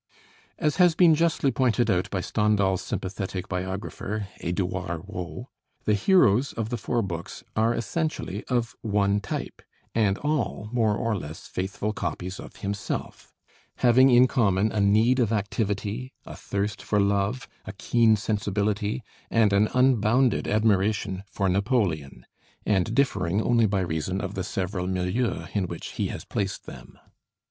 [0.57, 5.45] As has been justly pointed out by Stendhal's sympathetic biographer, Edouard Rod,
[5.85, 9.61] the heroes of the four books are essentially of one type,
[9.93, 13.31] and all more or less faithful copies of himself;
[13.75, 19.53] having in common a need of activity, a thirst for love, a keen sensibility, and
[19.53, 22.25] an unbounded admiration for Napoleon
[22.65, 26.97] and differing only by reason of the several milieus in which he has placed them.